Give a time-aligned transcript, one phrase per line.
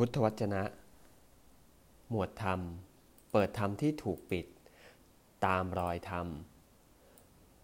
[0.00, 0.62] พุทธวจนะ
[2.10, 2.60] หมวดธรรม
[3.32, 4.46] เปิดธรรมที่ถูกปิด
[5.46, 6.26] ตามรอยธรรม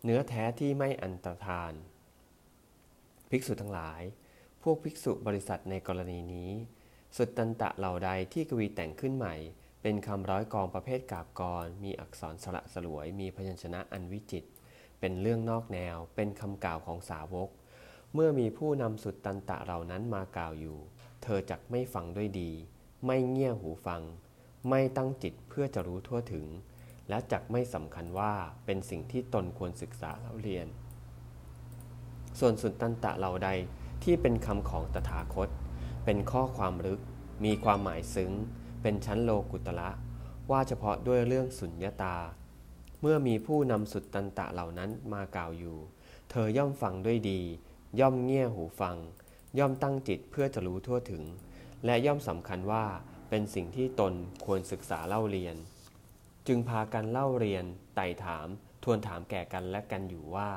[0.04, 1.72] เนื้อแท้ที่ไม่อันตรธาน
[3.30, 4.02] ภิกษุทั้งหลาย
[4.62, 6.50] พวกภิกษุบริษัทในกรณีนี้
[7.16, 9.34] สุดตันตะเหล่าใดที่กวีแต่งขึ้นใหม่
[9.82, 14.44] เป็นคำร้อยกองประเภทกาบกร มีอักษรสระสลวย มีพยัญชนะอันวิจิต
[15.00, 17.48] เป็นเรื่องนอกแนว เป็นคำกล่าวของสาวก
[18.14, 20.78] เมื่อมีผู้นำสุดตันตะเหล่านั้นมากล่าวอยู่
[21.24, 22.50] เธอจักไม่ฟังด้วยดี
[23.06, 24.02] ไม่เงี่ยหูฟัง
[24.68, 26.46] ไม่ตั้งจิตเพื่อจะรู้ทั่วถึง
[27.08, 28.32] และจักไม่สำคัญว่า
[28.64, 30.66] เป็นสิ่งที่ตนควรศึกษาแล้วเรียน
[32.38, 33.50] ส่วนสุดตันตะเหล่าใด
[34.04, 35.48] ที่เป็นคำของตถาคต
[36.04, 37.00] เป็นข้อความลึก
[37.44, 38.32] มีความหมายซึ้ง
[38.82, 39.90] เป็นชั้นโลกุตละ
[40.50, 42.16] ว่าเฉพาะด้วยเรื่องสุญญาตา
[43.00, 45.76] เมื่อมีผู้นำสุดตันตะเหล่านั้นมากล่าวอยู่
[46.30, 47.40] เธอย่อมฟังด้วยดี
[48.00, 48.96] ย่อมเงี่ยหูฟัง
[49.58, 51.22] ย่อมตั้งจิตเพื่อจะรู้ทั่วถึง
[51.84, 52.84] และย่อมสำคัญว่า
[53.30, 55.56] เป็นสิ่งที่ตนควรศึกษาเล่าเรียน
[56.46, 58.46] จึงพากันเล่าเรียน ไต่ถาม
[58.82, 60.50] ทวนถามแก่กันและกันอยู่ว่า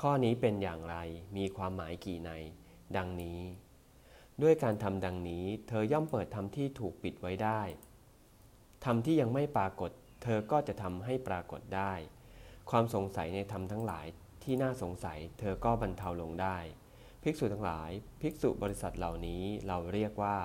[0.00, 0.96] ข้อนี้เป็นอย่างไร
[1.36, 2.30] มีความหมายกี่ใน
[2.96, 3.40] ดังนี้
[4.42, 7.60] ด้วยการทำดังนี้ เธอย่อมเปิดธรรมที่ถูกปิดไว้ได้
[8.84, 9.90] ธรรมที่ยังไม่ปรากฏ
[10.22, 11.92] เธอก็จะทำให้ปรากฏได้
[12.70, 14.06] ความสงสัยในธรรมทั้งหลาย
[14.42, 16.58] ที่น่าสงสัย เธอก็บรรเทาลงได้
[17.22, 20.38] ภิกษุทั้งหลาย ภิกษุบริษัทเหล่านี้เราเรียกว่า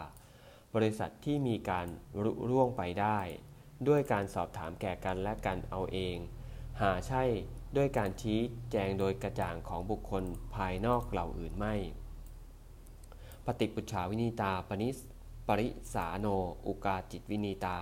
[0.76, 1.88] บริษัทที่มีการ
[2.24, 3.20] รุร่วงไปได้
[3.88, 6.18] ด้วยการสอบถามแก่กันและกันเอาเอง
[6.82, 7.24] หาใช่
[7.78, 8.40] ด้วยการชี้
[8.72, 10.24] แจงโดยกระจ่างของบุคคล
[10.56, 11.76] ภายนอกเหล่าอื่นไม่
[13.46, 14.98] ปฏิปุจฉาวินีตาปนิส
[15.48, 16.28] ปริสาโน
[16.68, 17.78] อุกาจิตวินีตา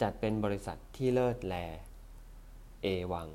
[0.00, 1.54] จัดเป็นบริษัทที่เลิศแล
[2.82, 3.28] เอวัง